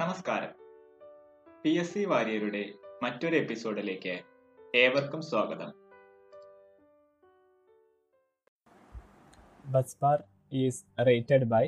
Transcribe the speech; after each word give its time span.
നമസ്കാരം 0.00 0.52
P 1.64 1.72
S 1.82 1.92
C 1.92 2.02
വാര്യരുടെ 2.12 2.62
മറ്റൊരു 3.04 3.36
എപ്പിസോഡിലേക്ക് 3.42 4.14
ഏവർക്കും 4.74 5.22
സ്വാഗതം 5.30 5.72
bus 9.64 9.90
bar 9.94 10.18
is 10.52 10.76
rated 10.98 11.48
by 11.48 11.62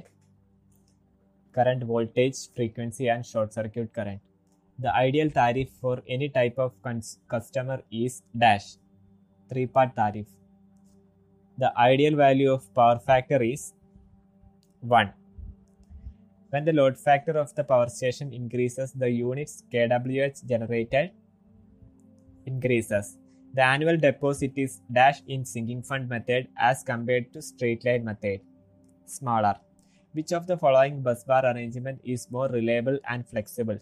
current 1.54 1.82
voltage 1.84 2.38
frequency 2.56 3.08
and 3.08 3.24
short 3.26 3.52
circuit 3.52 3.88
current 3.92 4.22
the 4.78 4.92
ideal 4.96 5.30
tariff 5.30 5.70
for 5.82 5.94
any 6.06 6.28
type 6.28 6.58
of 6.58 6.70
cons- 6.82 7.18
customer 7.34 7.78
is 8.02 8.14
dash 8.42 8.66
three 9.50 9.66
part 9.66 9.92
tariff 9.96 10.28
the 11.58 11.70
ideal 11.86 12.16
value 12.16 12.50
of 12.52 12.62
power 12.74 12.98
factor 13.00 13.40
is 13.44 13.62
1 14.82 15.06
When 16.51 16.65
the 16.65 16.73
load 16.73 16.97
factor 16.97 17.35
of 17.43 17.53
the 17.55 17.63
power 17.63 17.89
station 17.89 18.31
increases 18.33 18.93
the 18.93 19.09
units 19.09 19.63
kWh 19.73 20.45
generated 20.53 21.11
increases 22.45 23.17
the 23.53 23.63
annual 23.63 23.97
deposit 23.97 24.53
is 24.55 24.79
dash 24.97 25.21
in 25.27 25.43
sinking 25.43 25.81
fund 25.83 26.07
method 26.07 26.47
as 26.57 26.83
compared 26.83 27.33
to 27.33 27.41
straight 27.41 27.83
line 27.83 28.05
method. 28.05 28.39
Smaller. 29.05 29.55
Which 30.13 30.31
of 30.31 30.47
the 30.47 30.57
following 30.57 31.03
busbar 31.03 31.43
arrangement 31.43 31.99
is 32.05 32.31
more 32.31 32.47
reliable 32.47 32.97
and 33.09 33.27
flexible? 33.27 33.77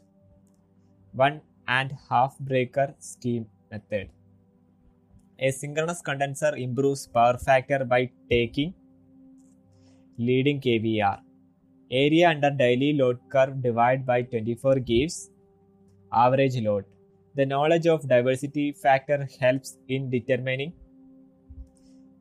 One 1.14 1.42
and 1.68 1.96
half 2.10 2.40
breaker 2.40 2.96
scheme 2.98 3.46
method. 3.72 4.10
A 5.38 5.52
synchronous 5.52 6.02
condenser 6.02 6.56
improves 6.56 7.06
power 7.06 7.38
factor 7.38 7.86
by 7.86 8.10
taking 8.28 8.74
leading 10.18 10.60
KVR. 10.60 11.20
Area 11.92 12.30
under 12.30 12.52
daily 12.52 12.94
load 12.94 13.20
curve 13.30 13.64
divided 13.64 14.06
by 14.06 14.22
24 14.22 14.76
gives 14.76 15.32
average 16.14 16.58
load. 16.62 16.86
The 17.36 17.46
knowledge 17.46 17.88
of 17.88 18.08
diversity 18.08 18.74
factor 18.74 19.28
helps 19.40 19.78
in 19.88 20.10
determining 20.10 20.74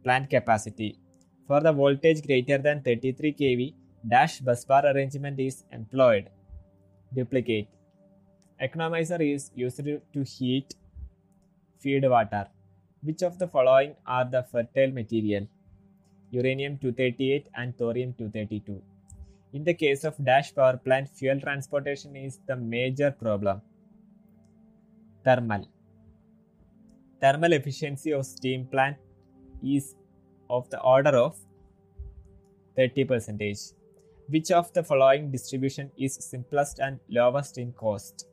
plant 0.04 0.30
capacity. 0.30 0.98
For 1.46 1.60
the 1.60 1.72
voltage 1.72 2.26
greater 2.26 2.58
than 2.58 2.82
33 2.82 3.34
kV, 3.34 3.74
dash 4.08 4.40
busbar 4.40 4.94
arrangement 4.94 5.38
is 5.38 5.64
employed. 5.72 6.30
Duplicate. 7.14 7.68
Economizer 8.62 9.20
is 9.20 9.50
used 9.54 9.84
to 9.84 10.22
heat 10.24 10.74
feed 11.78 12.08
water. 12.08 12.46
Which 13.02 13.22
of 13.22 13.38
the 13.38 13.48
following 13.48 13.96
are 14.06 14.24
the 14.24 14.42
fertile 14.42 14.92
material? 14.92 15.46
Uranium 16.30 16.78
238 16.78 17.48
and 17.54 17.76
thorium 17.76 18.14
232. 18.14 18.82
In 19.54 19.64
the 19.64 19.72
case 19.72 20.04
of 20.04 20.22
dash 20.22 20.54
power 20.54 20.76
plant, 20.76 21.08
fuel 21.08 21.40
transportation 21.40 22.14
is 22.14 22.38
the 22.46 22.56
major 22.56 23.10
problem. 23.10 23.62
Thermal. 25.24 25.66
Thermal 27.20 27.54
efficiency 27.54 28.12
of 28.12 28.26
steam 28.26 28.66
plant 28.66 28.98
is 29.62 29.96
of 30.50 30.68
the 30.68 30.80
order 30.80 31.16
of 31.16 31.36
30%. 32.76 33.72
Which 34.28 34.50
of 34.50 34.70
the 34.74 34.82
following 34.82 35.30
distribution 35.30 35.90
is 35.98 36.14
simplest 36.16 36.78
and 36.78 37.00
lowest 37.08 37.56
in 37.56 37.72
cost? 37.72 38.26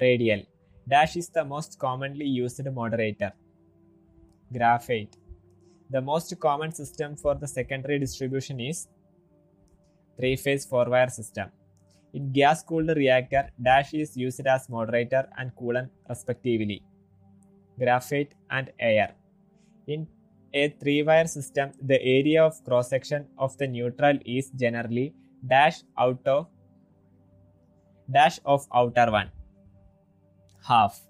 Radial. 0.00 0.42
Dash 0.88 1.16
is 1.16 1.28
the 1.28 1.44
most 1.44 1.78
commonly 1.78 2.26
used 2.26 2.64
moderator. 2.72 3.32
Graphite. 4.52 5.16
The 5.90 6.00
most 6.00 6.38
common 6.40 6.72
system 6.72 7.14
for 7.14 7.36
the 7.36 7.46
secondary 7.46 7.98
distribution 8.00 8.58
is 8.60 8.88
three 10.18 10.36
phase 10.36 10.64
four 10.66 10.86
wire 10.88 11.08
system. 11.08 11.50
In 12.14 12.32
gas 12.32 12.62
cooled 12.62 12.88
reactor, 12.96 13.50
dash 13.62 13.94
is 13.94 14.16
used 14.16 14.46
as 14.46 14.68
moderator 14.68 15.28
and 15.38 15.54
coolant 15.54 15.90
respectively. 16.08 16.82
Graphite 17.78 18.34
and 18.50 18.70
air. 18.78 19.14
In 19.86 20.06
a 20.52 20.68
three 20.80 21.02
wire 21.02 21.26
system, 21.26 21.72
the 21.82 22.00
area 22.02 22.42
of 22.44 22.62
cross 22.64 22.88
section 22.88 23.26
of 23.38 23.56
the 23.58 23.66
neutral 23.66 24.18
is 24.24 24.50
generally 24.50 25.14
dash 25.46 25.82
out 25.98 26.26
of 26.26 26.46
dash 28.10 28.40
of 28.44 28.66
outer 28.74 29.10
one. 29.10 29.30
Half. 30.66 31.00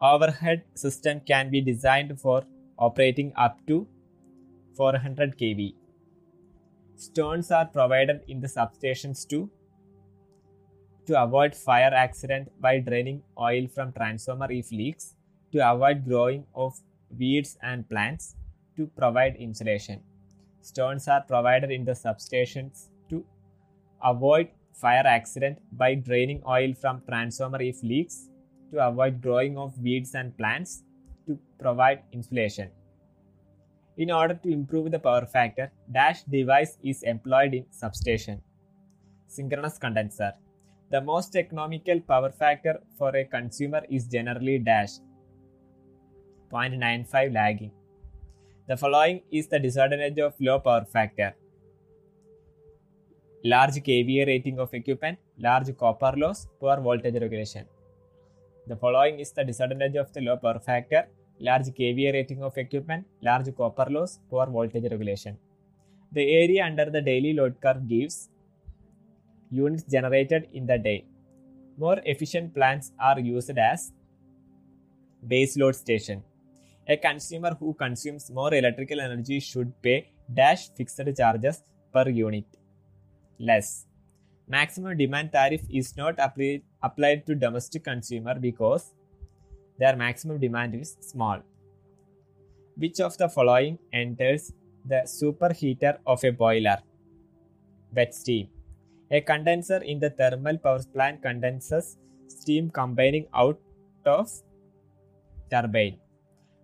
Overhead 0.00 0.62
system 0.74 1.20
can 1.26 1.50
be 1.50 1.60
designed 1.60 2.18
for 2.20 2.44
operating 2.78 3.32
up 3.36 3.58
to 3.66 3.86
400 4.76 5.36
kV. 5.38 5.74
Stones 7.02 7.50
are 7.50 7.66
provided 7.66 8.20
in 8.28 8.38
the 8.40 8.46
substations 8.46 9.26
to 9.30 9.38
to 11.06 11.20
avoid 11.20 11.52
fire 11.52 11.92
accident 11.92 12.48
by 12.60 12.78
draining 12.78 13.22
oil 13.36 13.66
from 13.74 13.92
transformer 13.92 14.50
if 14.52 14.70
leaks, 14.70 15.16
to 15.52 15.58
avoid 15.68 16.04
growing 16.04 16.44
of 16.54 16.78
weeds 17.18 17.58
and 17.60 17.88
plants, 17.88 18.36
to 18.76 18.86
provide 19.00 19.34
insulation. 19.34 20.00
Stones 20.60 21.08
are 21.08 21.22
provided 21.22 21.72
in 21.72 21.84
the 21.84 21.96
substations 22.04 22.84
to 23.10 23.24
avoid 24.04 24.50
fire 24.72 25.06
accident 25.16 25.58
by 25.72 25.96
draining 25.96 26.40
oil 26.46 26.72
from 26.72 27.02
transformer 27.08 27.60
if 27.60 27.82
leaks, 27.82 28.28
to 28.70 28.78
avoid 28.86 29.20
growing 29.20 29.58
of 29.58 29.76
weeds 29.82 30.14
and 30.14 30.38
plants, 30.38 30.84
to 31.26 31.36
provide 31.58 32.02
insulation. 32.12 32.70
In 33.98 34.10
order 34.10 34.34
to 34.34 34.48
improve 34.48 34.90
the 34.90 34.98
power 34.98 35.26
factor, 35.26 35.70
dash 35.92 36.22
device 36.24 36.78
is 36.82 37.02
employed 37.02 37.52
in 37.52 37.66
substation. 37.70 38.40
Synchronous 39.26 39.76
condenser. 39.78 40.32
The 40.90 41.00
most 41.00 41.36
economical 41.36 42.00
power 42.00 42.30
factor 42.30 42.80
for 42.96 43.14
a 43.14 43.24
consumer 43.24 43.82
is 43.90 44.06
generally 44.06 44.58
dash 44.58 44.92
0.95 46.50 47.34
lagging. 47.34 47.70
The 48.68 48.76
following 48.76 49.22
is 49.30 49.48
the 49.48 49.58
disadvantage 49.58 50.18
of 50.18 50.34
low 50.40 50.58
power 50.58 50.84
factor. 50.84 51.34
Large 53.44 53.76
kVA 53.86 54.26
rating 54.26 54.58
of 54.58 54.72
equipment, 54.72 55.18
large 55.38 55.76
copper 55.76 56.14
loss, 56.16 56.46
poor 56.60 56.80
voltage 56.80 57.14
regulation. 57.14 57.66
The 58.68 58.76
following 58.76 59.18
is 59.18 59.32
the 59.32 59.44
disadvantage 59.44 59.96
of 59.96 60.12
the 60.12 60.20
low 60.20 60.36
power 60.36 60.60
factor. 60.60 61.08
Large 61.48 61.68
kVA 61.78 62.12
rating 62.12 62.42
of 62.42 62.56
equipment, 62.56 63.04
large 63.20 63.54
copper 63.56 63.86
loss, 63.90 64.20
poor 64.30 64.46
voltage 64.46 64.84
regulation. 64.90 65.36
The 66.12 66.24
area 66.42 66.64
under 66.64 66.88
the 66.88 67.00
daily 67.00 67.32
load 67.32 67.60
curve 67.60 67.88
gives 67.88 68.28
units 69.50 69.82
generated 69.82 70.48
in 70.52 70.66
the 70.66 70.78
day. 70.78 71.04
More 71.76 71.98
efficient 72.04 72.54
plants 72.54 72.92
are 72.98 73.18
used 73.18 73.58
as 73.58 73.92
base 75.26 75.56
load 75.56 75.74
station. 75.74 76.22
A 76.88 76.96
consumer 76.96 77.56
who 77.58 77.74
consumes 77.74 78.30
more 78.30 78.54
electrical 78.54 79.00
energy 79.00 79.40
should 79.40 79.70
pay 79.82 80.10
dash 80.32 80.68
fixed 80.76 81.00
charges 81.16 81.62
per 81.92 82.08
unit 82.08 82.44
less. 83.38 83.86
Maximum 84.48 84.96
demand 84.96 85.32
tariff 85.32 85.62
is 85.70 85.96
not 85.96 86.16
appli- 86.18 86.62
applied 86.82 87.26
to 87.26 87.34
domestic 87.34 87.84
consumer 87.84 88.34
because 88.38 88.94
their 89.78 89.96
maximum 89.96 90.38
demand 90.38 90.74
is 90.74 90.96
small. 91.00 91.40
Which 92.76 93.00
of 93.00 93.16
the 93.18 93.28
following 93.28 93.78
enters 93.92 94.52
the 94.84 95.02
superheater 95.04 95.98
of 96.06 96.24
a 96.24 96.30
boiler? 96.30 96.78
Wet 97.94 98.14
steam. 98.14 98.48
A 99.10 99.20
condenser 99.20 99.78
in 99.78 100.00
the 100.00 100.10
thermal 100.10 100.56
power 100.56 100.82
plant 100.92 101.22
condenses 101.22 101.98
steam 102.28 102.70
combining 102.70 103.26
out 103.34 103.58
of 104.06 104.30
turbine. 105.50 105.98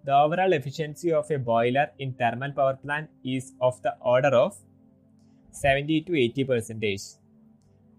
The 0.05 0.15
overall 0.15 0.53
efficiency 0.55 1.13
of 1.13 1.31
a 1.31 1.39
boiler 1.39 1.91
in 1.99 2.15
thermal 2.15 2.53
power 2.53 2.77
plant 2.83 3.11
is 3.25 3.53
of 3.61 3.83
the 3.83 3.95
order 4.01 4.29
of 4.29 4.57
70 5.51 6.03
to 6.03 6.19
80 6.19 6.45
percentage. 6.45 7.03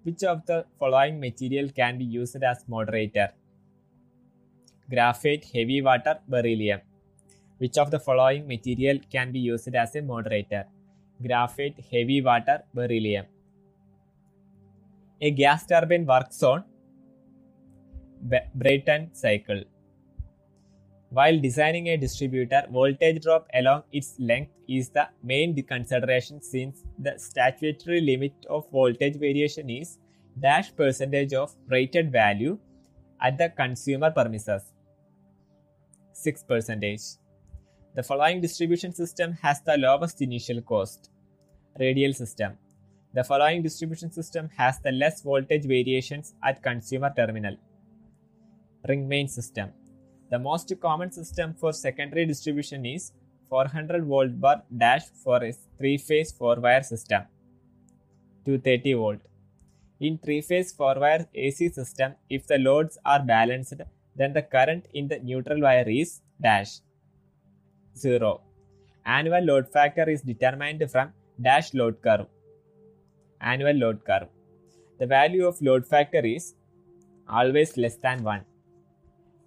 Which 0.03 0.23
of 0.23 0.45
the 0.47 0.65
following 0.79 1.19
material 1.19 1.69
can 1.69 1.99
be 1.99 2.05
used 2.05 2.41
as 2.43 2.63
moderator? 2.67 3.29
Graphite, 4.91 5.45
heavy 5.53 5.83
water, 5.83 6.17
beryllium. 6.27 6.81
Which 7.59 7.77
of 7.77 7.91
the 7.91 7.99
following 7.99 8.47
material 8.47 8.97
can 9.11 9.31
be 9.31 9.37
used 9.37 9.75
as 9.75 9.95
a 9.95 10.01
moderator? 10.01 10.65
Graphite, 11.21 11.79
heavy 11.91 12.21
water, 12.23 12.63
beryllium. 12.73 13.27
A 15.21 15.29
gas 15.29 15.67
turbine 15.67 16.07
works 16.07 16.41
on 16.41 16.63
Brayton 18.55 19.13
cycle. 19.13 19.61
While 21.11 21.39
designing 21.39 21.89
a 21.89 21.97
distributor, 21.97 22.63
voltage 22.71 23.21
drop 23.21 23.47
along 23.53 23.83
its 23.91 24.15
length 24.17 24.53
is 24.67 24.89
the 24.89 25.07
main 25.21 25.61
consideration 25.63 26.41
since 26.41 26.83
the 26.97 27.13
statutory 27.17 28.01
limit 28.01 28.33
of 28.49 28.67
voltage 28.71 29.17
variation 29.17 29.69
is 29.69 29.99
dash 30.39 30.75
percentage 30.75 31.33
of 31.33 31.53
rated 31.67 32.11
value 32.11 32.57
at 33.21 33.37
the 33.37 33.49
consumer 33.49 34.09
premises 34.09 34.63
6 36.21 36.43
percentage. 36.43 37.03
The 37.95 38.03
following 38.03 38.41
distribution 38.41 38.93
system 38.93 39.37
has 39.41 39.61
the 39.61 39.77
lowest 39.77 40.21
initial 40.21 40.61
cost. 40.61 41.11
Radial 41.79 42.13
system. 42.13 42.57
The 43.13 43.23
following 43.23 43.61
distribution 43.63 44.11
system 44.11 44.49
has 44.57 44.79
the 44.79 44.91
less 44.91 45.21
voltage 45.21 45.63
variations 45.63 46.33
at 46.43 46.61
consumer 46.61 47.13
terminal. 47.15 47.55
Ring 48.87 49.07
main 49.07 49.29
system. 49.29 49.69
The 50.29 50.39
most 50.39 50.73
common 50.81 51.11
system 51.11 51.53
for 51.53 51.71
secondary 51.71 52.25
distribution 52.25 52.85
is 52.85 53.13
400 53.49 54.03
volt 54.03 54.39
bar 54.41 54.63
dash 54.77 55.05
for 55.23 55.41
a 55.43 55.53
three 55.77 55.97
phase 55.97 56.33
four 56.33 56.57
wire 56.59 56.83
system. 56.83 57.23
230 58.43 58.93
volt. 58.93 59.21
In 60.01 60.17
three 60.17 60.41
phase 60.41 60.73
four 60.73 60.95
wire 60.99 61.27
AC 61.33 61.69
system, 61.69 62.15
if 62.29 62.45
the 62.45 62.57
loads 62.57 62.97
are 63.05 63.23
balanced, 63.23 63.81
then 64.19 64.33
the 64.37 64.41
current 64.55 64.85
in 64.93 65.07
the 65.11 65.19
neutral 65.29 65.61
wire 65.65 65.89
is 66.01 66.21
dash 66.41 66.71
0. 67.95 68.41
Annual 69.05 69.43
load 69.49 69.67
factor 69.75 70.07
is 70.09 70.21
determined 70.21 70.83
from 70.91 71.13
dash 71.41 71.73
load 71.73 72.01
curve. 72.01 72.27
Annual 73.41 73.77
load 73.83 74.03
curve. 74.05 74.27
The 74.99 75.07
value 75.07 75.45
of 75.47 75.61
load 75.61 75.87
factor 75.87 76.23
is 76.35 76.53
always 77.27 77.77
less 77.77 77.95
than 77.95 78.23
1. 78.23 78.41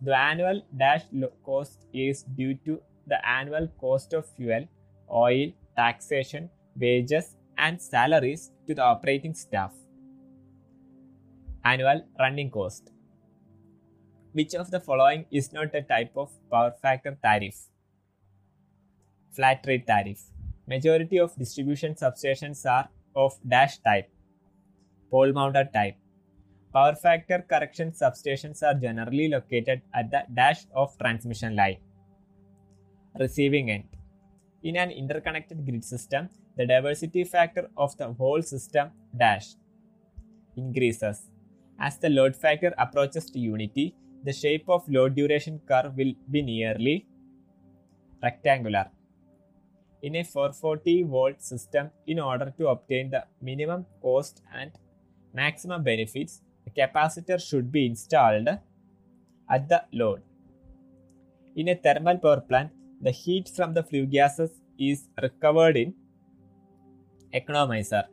The 0.01 0.17
annual 0.19 0.63
dash 0.77 1.03
cost 1.45 1.87
is 1.93 2.23
due 2.23 2.55
to 2.67 2.81
the 3.07 3.21
annual 3.29 3.69
cost 3.79 4.15
of 4.15 4.27
fuel, 4.37 4.67
oil, 5.13 5.53
taxation, 5.77 6.49
wages, 6.77 7.37
and 7.59 7.81
salaries 7.81 8.51
to 8.67 8.75
the 8.75 8.83
operating 8.83 9.35
staff. 9.35 9.73
Annual 11.65 12.03
running 12.19 12.51
cost. 12.51 12.93
Which 14.33 14.55
of 14.55 14.71
the 14.71 14.81
following 14.81 15.27
is 15.31 15.53
not 15.53 15.75
a 15.75 15.83
type 15.83 16.13
of 16.17 16.31
power 16.51 16.73
factor 16.81 17.19
tariff? 17.23 17.67
Flat 19.31 19.63
rate 19.67 19.87
tariff. 19.87 20.23
Majority 20.67 21.19
of 21.19 21.37
distribution 21.37 21.95
substations 21.95 22.65
are 22.65 22.89
of 23.15 23.39
dash 23.47 23.77
type, 23.79 24.09
pole 25.11 25.35
mounted 25.35 25.71
type. 25.75 25.97
Power 26.73 26.95
factor 26.95 27.45
correction 27.47 27.93
substations 27.93 28.63
are 28.63 28.73
generally 28.73 29.29
located 29.29 29.83
at 29.93 30.11
the 30.11 30.23
dash 30.33 30.65
of 30.75 30.97
transmission 30.97 31.55
line. 31.55 31.77
Receiving 33.21 33.71
end. 33.71 33.89
In 34.63 34.77
an 34.77 34.91
interconnected 34.91 35.67
grid 35.67 35.85
system, 35.85 36.31
the 36.57 36.65
diversity 36.65 37.25
factor 37.25 37.69
of 37.77 37.95
the 37.99 38.11
whole 38.15 38.41
system 38.41 38.93
dash 39.15 39.57
increases. 40.57 41.29
As 41.79 41.99
the 41.99 42.09
load 42.09 42.35
factor 42.35 42.73
approaches 42.79 43.27
to 43.27 43.39
unity, 43.39 43.95
the 44.25 44.33
shape 44.33 44.69
of 44.69 44.89
load 44.89 45.15
duration 45.15 45.61
curve 45.69 45.97
will 45.97 46.13
be 46.31 46.43
nearly 46.43 47.07
rectangular. 48.23 48.87
In 50.03 50.17
a 50.17 50.25
440 50.25 51.05
volt 51.05 51.43
system, 51.43 51.91
in 52.07 52.19
order 52.19 52.53
to 52.59 52.69
obtain 52.69 53.11
the 53.11 53.25
minimum 53.41 53.87
cost 54.01 54.43
and 54.53 54.71
maximum 55.33 55.83
benefits, 55.83 56.41
a 56.67 56.71
capacitor 56.71 57.41
should 57.41 57.71
be 57.71 57.87
installed 57.87 58.49
at 59.49 59.69
the 59.69 59.85
load. 59.93 60.23
In 61.57 61.69
a 61.69 61.75
thermal 61.75 62.19
power 62.19 62.41
plant, 62.41 62.71
the 63.01 63.11
heat 63.11 63.49
from 63.55 63.75
the 63.75 63.83
flue 63.83 64.07
gases 64.07 64.51
is 64.79 65.09
recovered 65.21 65.77
in 65.77 65.95
economizer. 67.35 68.05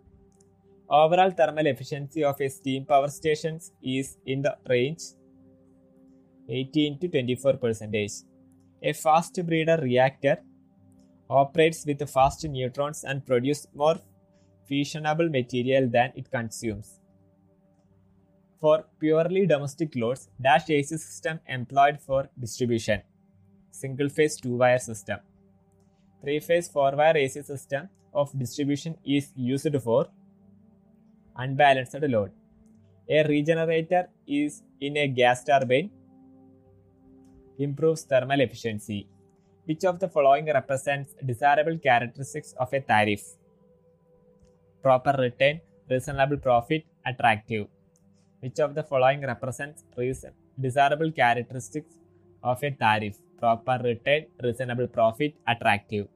Overall 0.90 1.32
thermal 1.32 1.68
efficiency 1.68 2.24
of 2.24 2.40
a 2.42 2.50
steam 2.50 2.86
power 2.86 3.08
station 3.08 3.60
is 3.84 4.18
in 4.26 4.42
the 4.42 4.58
range 4.68 5.02
18 6.50 7.00
to 7.00 7.07
24 7.07 7.54
percentage. 7.54 8.12
A 8.81 8.94
fast 8.94 9.40
breeder 9.46 9.80
reactor 9.81 10.38
operates 11.30 11.86
with 11.86 12.10
fast 12.10 12.44
neutrons 12.48 13.04
and 13.04 13.25
produces 13.25 13.68
more 13.74 14.00
fissionable 14.69 15.30
material 15.31 15.88
than 15.88 16.12
it 16.16 16.31
consumes. 16.31 17.00
For 18.60 18.86
purely 19.00 19.46
domestic 19.46 19.96
loads, 19.96 20.30
dash 20.42 20.69
AC 20.69 20.98
system 20.98 21.40
employed 21.48 22.00
for 22.01 22.30
distribution. 22.38 23.02
Single 23.72 24.10
phase 24.10 24.36
two 24.38 24.57
wire 24.57 24.80
system. 24.80 25.19
Three 26.22 26.40
phase 26.40 26.68
four 26.68 26.95
wire 26.95 27.16
AC 27.18 27.42
system 27.44 27.90
of 28.13 28.38
distribution 28.38 28.98
is 29.06 29.31
used 29.36 29.81
for 29.81 30.07
unbalanced 31.38 32.02
load. 32.02 32.31
A 33.10 33.24
regenerator 33.24 34.10
is 34.28 34.63
in 34.81 34.98
a 34.98 35.07
gas 35.07 35.44
turbine 35.44 35.90
improves 37.60 38.04
thermal 38.04 38.42
efficiency. 38.42 39.08
Which 39.66 39.84
of 39.86 40.00
the 40.00 40.08
following 40.08 40.46
represents 40.48 41.14
desirable 41.24 41.78
characteristics 41.78 42.54
of 42.58 42.74
a 42.74 42.80
tariff? 42.80 43.24
Proper 44.82 45.16
return, 45.20 45.62
reasonable 45.90 46.38
profit, 46.38 46.86
attractive. 47.06 47.68
Which 48.40 48.60
of 48.60 48.74
the 48.74 48.84
following 48.84 49.22
represents 49.22 49.84
reason, 49.98 50.32
desirable 50.60 51.12
characteristics 51.12 51.94
of 52.42 52.64
a 52.64 52.72
tariff? 52.72 53.18
Proper 53.38 53.80
return, 53.84 54.26
reasonable 54.42 54.88
profit, 54.88 55.36
attractive. 55.48 56.08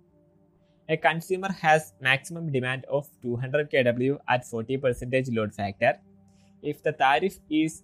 A 0.90 0.98
consumer 0.98 1.52
has 1.52 1.94
maximum 2.02 2.52
demand 2.52 2.86
of 2.90 3.08
200 3.22 3.72
kW 3.72 4.18
at 4.28 4.46
40% 4.46 5.36
load 5.36 5.54
factor. 5.54 5.94
If 6.62 6.82
the 6.84 6.92
tariff 6.92 7.40
is 7.50 7.84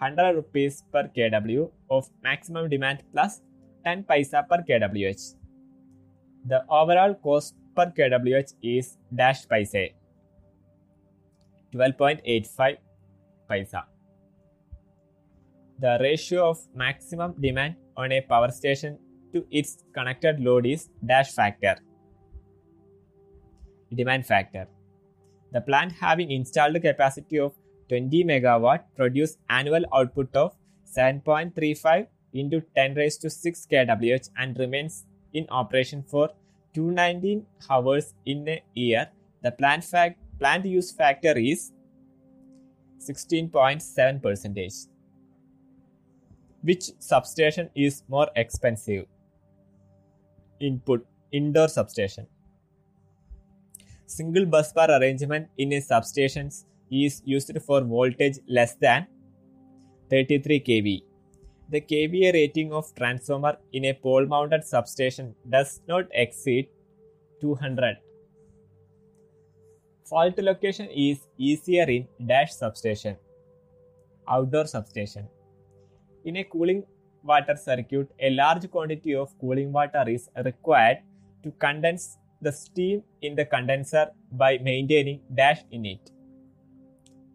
100 0.00 0.36
rupees 0.36 0.84
per 0.92 1.04
kW 1.16 1.70
of 1.90 2.08
maximum 2.22 2.68
demand 2.68 3.02
plus 3.12 3.40
10 3.84 4.04
paisa 4.04 4.42
per 4.48 4.62
kWh. 4.68 5.34
The 6.46 6.62
overall 6.68 7.14
cost 7.14 7.54
per 7.74 7.86
kWh 7.86 8.54
is 8.62 8.98
dash 9.14 9.46
paisa 9.46 9.88
12.85 11.74 12.76
paisa. 13.50 13.84
The 15.80 15.98
ratio 16.00 16.50
of 16.50 16.58
maximum 16.74 17.34
demand 17.40 17.76
on 17.96 18.12
a 18.12 18.20
power 18.20 18.50
station 18.50 18.98
to 19.32 19.44
its 19.50 19.78
connected 19.92 20.40
load 20.40 20.66
is 20.66 20.88
dash 21.04 21.32
factor 21.32 21.76
demand 23.94 24.26
factor. 24.26 24.66
The 25.52 25.60
plant 25.60 25.92
having 25.92 26.30
installed 26.30 26.80
capacity 26.82 27.38
of 27.38 27.54
20 27.88 28.24
megawatt 28.24 28.84
produce 28.96 29.38
annual 29.48 29.84
output 29.94 30.34
of 30.34 30.54
7.35 30.96 32.06
into 32.32 32.60
10 32.76 32.94
raised 32.94 33.20
to 33.22 33.30
6 33.30 33.66
kWh 33.70 34.30
and 34.36 34.58
remains 34.58 35.04
in 35.32 35.46
operation 35.50 36.02
for 36.02 36.28
219 36.74 37.46
hours 37.70 38.14
in 38.26 38.48
a 38.48 38.62
year. 38.74 39.08
The 39.42 39.52
plant 39.52 39.84
fact 39.84 40.18
plant 40.38 40.64
use 40.64 40.92
factor 40.92 41.36
is 41.36 41.72
16.7 43.00 44.22
percentage. 44.22 44.74
Which 46.62 46.90
substation 46.98 47.70
is 47.74 48.02
more 48.08 48.28
expensive? 48.36 49.06
Input 50.60 51.06
indoor 51.32 51.68
substation. 51.68 52.26
Single 54.06 54.46
bus 54.46 54.72
bar 54.72 54.90
arrangement 54.90 55.48
in 55.56 55.72
a 55.72 55.80
substation 55.80 56.50
is 56.90 57.22
used 57.24 57.56
for 57.66 57.80
voltage 57.82 58.38
less 58.48 58.74
than 58.76 59.06
33 60.10 60.60
kV. 60.60 61.02
The 61.70 61.80
kVA 61.80 62.32
rating 62.32 62.72
of 62.72 62.94
transformer 62.94 63.58
in 63.72 63.84
a 63.86 63.92
pole 63.92 64.26
mounted 64.26 64.64
substation 64.64 65.34
does 65.50 65.80
not 65.86 66.06
exceed 66.12 66.68
200. 67.40 67.96
Fault 70.04 70.38
location 70.38 70.88
is 70.90 71.18
easier 71.36 71.84
in 71.84 72.08
dash 72.26 72.54
substation. 72.54 73.16
Outdoor 74.26 74.66
substation. 74.66 75.28
In 76.24 76.36
a 76.36 76.44
cooling 76.44 76.84
water 77.22 77.56
circuit, 77.56 78.08
a 78.18 78.30
large 78.30 78.70
quantity 78.70 79.14
of 79.14 79.38
cooling 79.38 79.70
water 79.72 80.04
is 80.08 80.30
required 80.44 80.98
to 81.42 81.50
condense 81.52 82.16
the 82.40 82.52
steam 82.52 83.02
in 83.20 83.34
the 83.34 83.44
condenser 83.44 84.06
by 84.32 84.58
maintaining 84.58 85.20
dash 85.34 85.60
in 85.70 85.84
it. 85.84 86.10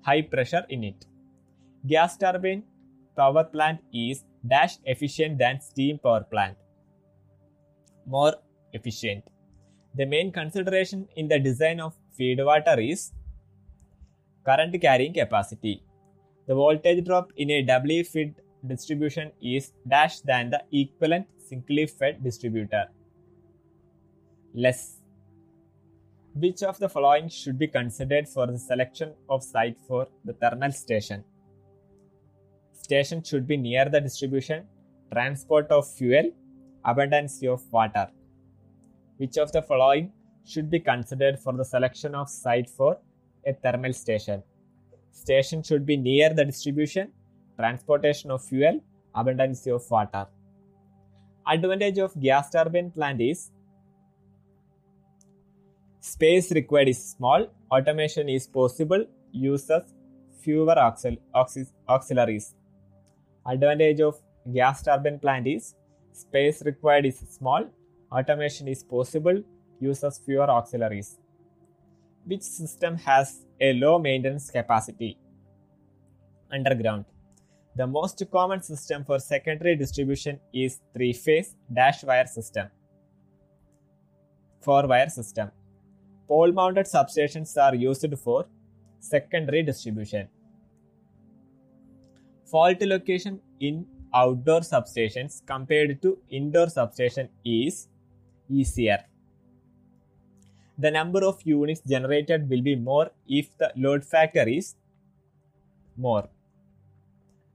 High 0.06 0.22
pressure 0.22 0.66
in 0.70 0.84
it. 0.84 1.06
Gas 1.88 2.18
turbine 2.18 2.64
power 3.16 3.44
plant 3.44 3.80
is 3.94 4.24
dash 4.48 4.78
efficient 4.86 5.38
than 5.38 5.62
steam 5.62 6.00
power 6.00 6.24
plant. 6.30 6.58
More 8.06 8.34
efficient. 8.74 9.24
The 9.96 10.06
main 10.06 10.32
consideration 10.32 11.08
in 11.16 11.28
the 11.28 11.40
design 11.40 11.80
of 11.80 11.94
feed 12.18 12.44
water 12.44 12.80
is 12.80 13.12
current 14.46 14.80
carrying 14.82 15.14
capacity. 15.14 15.84
The 16.48 16.56
voltage 16.56 17.06
drop 17.06 17.32
in 17.38 17.50
a 17.52 17.62
doubly 17.62 18.04
fed 18.04 18.36
distribution 18.68 19.32
is 19.42 19.72
dash 19.88 20.20
than 20.20 20.50
the 20.50 20.64
equivalent 20.72 21.28
singly 21.48 21.86
fed 21.86 22.24
distributor. 22.24 22.88
Less. 24.54 25.03
Which 26.36 26.64
of 26.64 26.80
the 26.80 26.90
following 26.90 27.30
should 27.30 27.60
be 27.60 27.68
considered 27.68 28.28
for 28.28 28.48
the 28.48 28.58
selection 28.58 29.14
of 29.30 29.44
site 29.44 29.78
for 29.88 30.08
the 30.26 30.34
thermal 30.34 30.72
station? 30.72 31.24
Station 32.72 33.22
should 33.22 33.46
be 33.46 33.56
near 33.56 33.88
the 33.88 34.02
distribution, 34.02 34.66
transport 35.14 35.68
of 35.70 35.88
fuel, 35.88 36.32
abundance 36.86 37.44
of 37.44 37.62
water. 37.72 38.08
Which 39.18 39.38
of 39.38 39.52
the 39.52 39.62
following 39.62 40.12
should 40.44 40.72
be 40.72 40.80
considered 40.80 41.38
for 41.38 41.54
the 41.54 41.64
selection 41.64 42.16
of 42.16 42.28
site 42.30 42.68
for 42.68 42.98
a 43.46 43.54
thermal 43.54 43.94
station. 43.94 44.42
Station 45.12 45.62
should 45.62 45.86
be 45.86 45.98
near 45.98 46.34
the 46.34 46.46
distribution, 46.46 47.12
transportation 47.60 48.32
of 48.32 48.44
fuel, 48.44 48.84
abundance 49.14 49.68
of 49.68 49.84
water. 49.92 50.26
Advantage 51.46 52.00
of 52.00 52.20
gas 52.20 52.50
turbine 52.50 52.90
plant 52.90 53.22
is 53.22 53.52
space 56.04 56.52
required 56.52 56.90
is 56.90 57.02
small, 57.12 57.48
automation 57.72 58.28
is 58.28 58.46
possible, 58.46 59.06
uses 59.32 59.84
fewer 60.42 60.76
auxil- 60.76 61.22
auxil- 61.34 61.72
auxiliaries. 61.88 62.56
Advantage 63.46 64.02
of 64.02 64.18
gas 64.54 64.84
turbine 64.84 65.18
plant 65.18 65.48
is 65.48 65.76
space 66.12 66.62
required 66.66 67.06
is 67.06 67.20
small, 67.30 67.64
automation 68.12 68.68
is 68.68 68.84
possible, 68.84 69.42
uses 69.80 70.20
fewer 70.26 70.50
auxiliaries. 70.50 71.20
Which 72.26 72.42
system 72.42 72.98
has 72.98 73.46
a 73.62 73.72
low 73.72 73.98
maintenance 73.98 74.52
capacity? 74.52 75.18
Underground. 76.52 77.06
The 77.78 77.88
most 77.88 78.22
common 78.30 78.62
system 78.62 79.06
for 79.06 79.20
secondary 79.20 79.78
distribution 79.78 80.40
is 80.54 80.82
three 80.94 81.14
phase 81.14 81.56
dash 81.74 82.04
wire 82.04 82.28
system. 82.28 82.68
Four 84.60 84.86
wire 84.88 85.10
system. 85.10 85.52
Pole 86.28 86.52
mounted 86.52 86.86
substations 86.86 87.56
are 87.62 87.76
used 87.76 88.18
for 88.20 88.46
secondary 89.00 89.64
distribution. 89.64 90.28
Fault 92.46 92.82
location 92.82 93.40
in 93.60 93.86
outdoor 94.14 94.62
substations 94.62 95.46
compared 95.46 96.02
to 96.02 96.18
indoor 96.30 96.70
substation 96.70 97.30
is 97.44 97.88
easier. 98.50 99.04
The 100.78 100.92
number 100.92 101.24
of 101.24 101.42
units 101.44 101.82
generated 101.88 102.50
will 102.50 102.62
be 102.62 102.76
more 102.76 103.12
if 103.28 103.58
the 103.58 103.72
load 103.76 104.06
factor 104.06 104.48
is 104.48 104.76
more. 105.98 106.30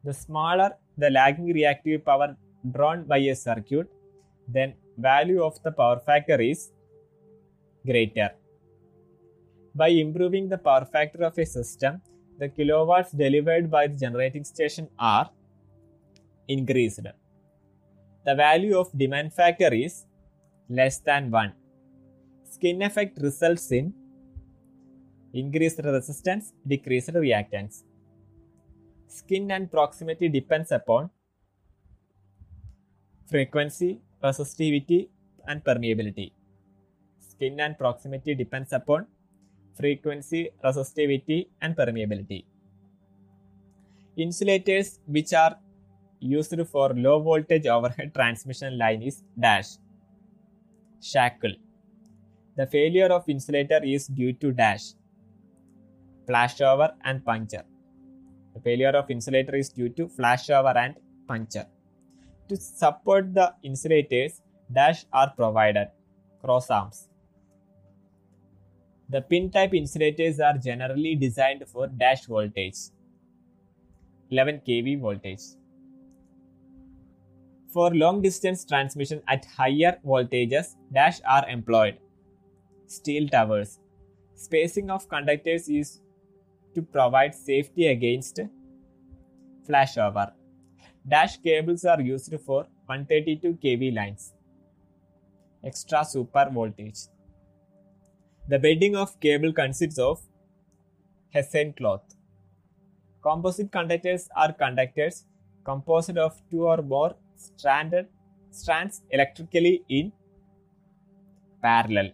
The 0.05 0.15
smaller 0.15 0.73
the 0.97 1.11
lagging 1.11 1.53
reactive 1.53 2.05
power 2.05 2.37
drawn 2.73 3.05
by 3.05 3.19
a 3.19 3.35
circuit, 3.35 3.89
then 4.49 4.75
value 4.97 5.43
of 5.43 5.63
the 5.63 5.71
power 5.71 6.01
factor 6.01 6.41
is 6.41 6.73
greater. 7.87 8.31
By 9.75 9.89
improving 9.89 10.49
the 10.49 10.59
power 10.59 10.85
factor 10.85 11.25
of 11.25 11.39
a 11.39 11.47
system, 11.47 12.01
the 12.39 12.49
kilowatts 12.49 13.13
delivered 13.13 13.71
by 13.71 13.87
the 13.87 13.97
generating 13.97 14.45
station 14.45 14.89
are 14.99 15.31
increased. 16.49 17.01
The 18.25 18.35
value 18.35 18.77
of 18.79 18.91
demand 18.97 19.33
factor 19.33 19.73
is 19.73 20.07
less 20.69 20.99
than 20.99 21.31
1. 21.31 21.53
Skin 22.45 22.83
effect 22.83 23.19
results 23.21 23.71
in 23.73 23.95
increased 25.33 25.81
resistance, 25.85 26.53
decreased 26.67 27.13
reactance. 27.13 27.83
Skin 29.07 29.51
and 29.51 29.71
proximity 29.71 30.29
depends 30.29 30.73
upon 30.73 31.11
frequency, 33.27 34.01
resistivity, 34.23 35.09
and 35.47 35.63
permeability. 35.63 36.33
Skin 37.21 37.61
and 37.61 37.79
proximity 37.79 38.35
depends 38.35 38.73
upon 38.73 39.07
frequency, 39.79 40.51
resistivity, 40.65 41.49
and 41.61 41.77
permeability. 41.77 42.45
Insulators 44.17 45.01
which 45.07 45.33
are 45.33 45.57
used 46.21 46.55
for 46.69 46.89
low 46.95 47.21
voltage 47.21 47.67
overhead 47.67 48.13
transmission 48.19 48.77
line 48.77 49.03
is 49.03 49.23
dash 49.39 49.77
shackle. 51.01 51.55
The 52.57 52.67
failure 52.67 53.07
of 53.07 53.29
insulator 53.29 53.81
is 53.85 54.09
due 54.09 54.33
to 54.35 54.53
dash 54.53 54.95
flashover 56.29 56.93
and 57.05 57.25
puncture. 57.25 57.65
The 58.55 58.61
failure 58.61 58.97
of 59.01 59.11
insulator 59.11 59.55
is 59.55 59.69
due 59.69 59.91
to 59.91 60.09
flashover 60.09 60.75
and 60.77 60.97
puncture. 61.29 61.67
To 62.49 62.57
support 62.57 63.33
the 63.35 63.55
insulators, 63.63 64.43
dash 64.73 65.05
are 65.13 65.31
provided 65.37 65.89
cross 66.43 66.69
arms. 66.71 67.09
The 69.11 69.23
pin 69.23 69.51
type 69.51 69.73
insulators 69.73 70.39
are 70.39 70.59
generally 70.59 71.15
designed 71.15 71.65
for 71.67 71.87
dash 71.87 72.27
voltage 72.27 72.77
11 74.31 74.61
kV 74.67 75.01
voltage. 75.01 75.41
For 77.73 77.95
long 77.95 78.21
distance 78.21 78.67
transmission 78.67 79.23
at 79.27 79.47
higher 79.47 79.99
voltages, 80.05 80.77
dash 80.93 81.21
are 81.27 81.49
employed. 81.49 81.97
Steel 82.87 83.29
towers. 83.29 83.79
Spacing 84.35 84.91
of 84.91 85.09
conductors 85.09 85.69
is 85.69 86.01
to 86.75 86.83
provide 86.83 87.35
safety 87.35 87.87
against 87.87 88.41
flashover. 89.67 90.33
Dash 91.07 91.39
cables 91.39 91.85
are 91.87 92.01
used 92.01 92.35
for 92.45 92.67
132 92.87 93.55
kV 93.63 93.95
lines. 93.95 94.35
Extra 95.65 96.05
super 96.05 96.49
voltage. 96.53 96.99
The 98.51 98.59
bedding 98.59 98.97
of 98.97 99.21
cable 99.21 99.53
consists 99.53 99.99
of 99.99 100.23
hessian 101.35 101.75
cloth. 101.75 102.15
Composite 103.23 103.71
conductors 103.71 104.29
are 104.35 104.53
conductors 104.55 105.25
composed 105.65 106.17
of 106.17 106.41
two 106.51 106.67
or 106.67 106.81
more 106.81 107.15
stranded 107.37 108.07
strands 108.51 109.03
electrically 109.11 109.83
in 109.91 110.13
parallel. 111.63 112.11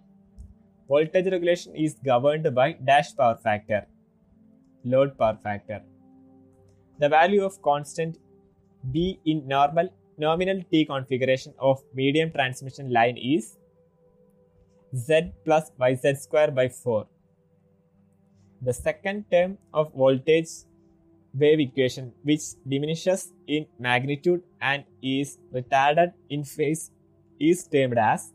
Voltage 0.88 1.26
regulation 1.26 1.76
is 1.76 1.94
governed 2.04 2.52
by 2.52 2.72
dash 2.72 3.14
power 3.14 3.36
factor, 3.36 3.86
load 4.84 5.16
power 5.16 5.38
factor. 5.40 5.82
The 6.98 7.08
value 7.08 7.44
of 7.44 7.62
constant 7.62 8.18
B 8.90 9.20
in 9.24 9.46
normal 9.46 9.88
nominal 10.18 10.62
T 10.68 10.84
configuration 10.84 11.54
of 11.60 11.80
medium 11.94 12.32
transmission 12.32 12.92
line 12.92 13.16
is 13.16 13.56
Z 14.94 15.32
plus 15.44 15.72
YZ 15.80 16.18
square 16.18 16.50
by 16.52 16.68
4. 16.68 17.06
The 18.62 18.72
second 18.72 19.24
term 19.30 19.58
of 19.72 19.92
voltage 19.92 20.48
wave 21.34 21.58
equation 21.58 22.12
which 22.22 22.42
diminishes 22.68 23.32
in 23.48 23.66
magnitude 23.78 24.42
and 24.60 24.84
is 25.02 25.38
retarded 25.52 26.12
in 26.30 26.44
phase 26.44 26.92
is 27.40 27.66
termed 27.66 27.98
as 27.98 28.32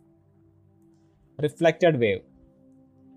reflected 1.42 1.98
wave. 1.98 2.24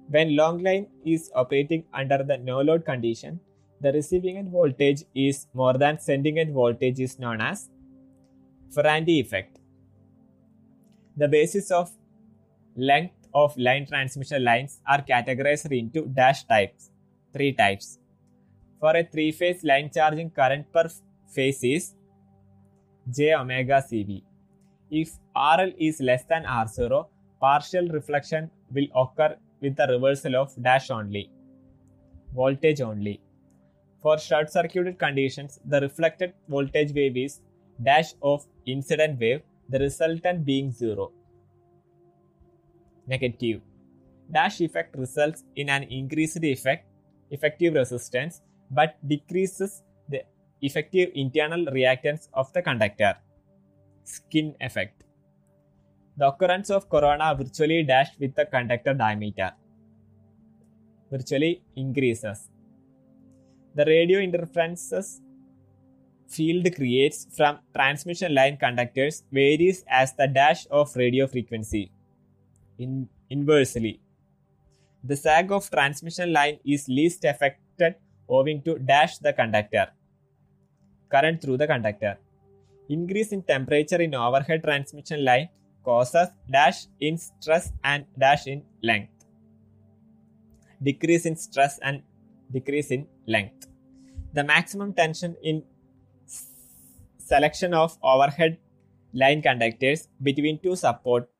When 0.08 0.36
long 0.36 0.62
line 0.62 0.86
is 1.04 1.30
operating 1.34 1.84
under 1.92 2.22
the 2.22 2.38
no 2.38 2.60
load 2.60 2.84
condition, 2.84 3.40
the 3.80 3.92
receiving 3.92 4.38
end 4.38 4.52
voltage 4.52 5.02
is 5.16 5.48
more 5.52 5.72
than 5.72 5.98
sending 5.98 6.38
end 6.38 6.54
voltage 6.54 7.00
is 7.00 7.18
known 7.18 7.40
as 7.40 7.68
Ferranti 8.72 9.20
effect. 9.20 9.58
The 11.16 11.26
basis 11.26 11.72
of 11.72 11.90
length 12.76 13.21
of 13.34 13.56
line 13.56 13.86
transmission 13.86 14.44
lines 14.44 14.80
are 14.86 15.02
categorized 15.02 15.76
into 15.76 16.06
dash 16.06 16.44
types, 16.44 16.90
three 17.32 17.52
types. 17.52 17.98
For 18.80 18.96
a 18.96 19.04
three 19.04 19.32
phase 19.32 19.62
line 19.64 19.90
charging 19.94 20.30
current 20.30 20.72
per 20.72 20.88
phase 21.34 21.62
is 21.62 21.94
J 23.10 23.34
omega 23.34 23.82
CV. 23.90 24.22
If 24.90 25.12
RL 25.34 25.72
is 25.78 26.00
less 26.00 26.24
than 26.24 26.44
R0, 26.44 27.06
partial 27.40 27.88
reflection 27.88 28.50
will 28.72 28.86
occur 28.94 29.36
with 29.60 29.76
the 29.76 29.86
reversal 29.88 30.36
of 30.36 30.54
dash 30.62 30.90
only, 30.90 31.30
voltage 32.34 32.80
only. 32.80 33.20
For 34.02 34.18
short 34.18 34.52
circuited 34.52 34.98
conditions, 34.98 35.60
the 35.64 35.80
reflected 35.80 36.34
voltage 36.48 36.92
wave 36.92 37.16
is 37.16 37.40
dash 37.82 38.14
of 38.20 38.44
incident 38.66 39.20
wave, 39.20 39.42
the 39.68 39.78
resultant 39.78 40.44
being 40.44 40.72
zero. 40.72 41.12
Negative. 43.06 43.60
Dash 44.30 44.60
effect 44.60 44.96
results 44.96 45.44
in 45.56 45.68
an 45.68 45.82
increased 45.84 46.42
effect, 46.42 46.86
effective 47.30 47.74
resistance, 47.74 48.40
but 48.70 48.96
decreases 49.06 49.82
the 50.08 50.22
effective 50.60 51.10
internal 51.14 51.66
reactance 51.66 52.28
of 52.32 52.52
the 52.52 52.62
conductor. 52.62 53.14
Skin 54.04 54.54
effect. 54.60 55.04
The 56.16 56.28
occurrence 56.28 56.70
of 56.70 56.88
corona 56.88 57.34
virtually 57.34 57.82
dashed 57.82 58.18
with 58.20 58.34
the 58.34 58.46
conductor 58.46 58.94
diameter 58.94 59.52
virtually 61.12 61.62
increases. 61.76 62.48
The 63.74 63.84
radio 63.84 64.18
interferences 64.18 65.20
field 66.28 66.66
creates 66.74 67.26
from 67.36 67.58
transmission 67.74 68.34
line 68.34 68.56
conductors 68.56 69.22
varies 69.30 69.84
as 69.88 70.14
the 70.14 70.26
dash 70.26 70.66
of 70.70 70.96
radio 70.96 71.26
frequency. 71.26 71.90
In, 72.82 73.08
inversely, 73.30 74.00
the 75.04 75.16
sag 75.24 75.52
of 75.52 75.70
transmission 75.70 76.32
line 76.32 76.58
is 76.64 76.88
least 76.88 77.24
affected 77.24 77.94
owing 78.28 78.62
to 78.62 78.78
dash 78.90 79.18
the 79.18 79.32
conductor 79.32 79.86
current 81.12 81.40
through 81.42 81.58
the 81.58 81.66
conductor. 81.66 82.18
Increase 82.88 83.32
in 83.32 83.42
temperature 83.42 84.00
in 84.06 84.14
overhead 84.14 84.62
transmission 84.68 85.24
line 85.24 85.48
causes 85.84 86.28
dash 86.50 86.86
in 87.00 87.18
stress 87.18 87.72
and 87.84 88.06
dash 88.18 88.46
in 88.46 88.62
length. 88.82 89.26
Decrease 90.82 91.26
in 91.26 91.36
stress 91.36 91.78
and 91.82 92.02
decrease 92.52 92.90
in 92.90 93.06
length. 93.26 93.68
The 94.32 94.44
maximum 94.44 94.94
tension 94.94 95.36
in 95.42 95.62
selection 97.18 97.74
of 97.74 97.96
overhead 98.02 98.58
line 99.12 99.42
conductors 99.42 100.08
between 100.22 100.58
two 100.58 100.74
supports, 100.74 101.31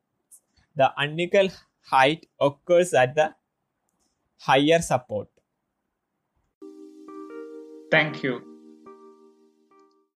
the 0.77 0.93
unequal 0.97 1.49
height 1.85 2.27
occurs 2.41 2.95
at 2.95 3.15
the 3.15 3.35
higher 4.39 4.81
support. 4.81 5.29
Thank 7.91 8.23
you. 8.23 8.52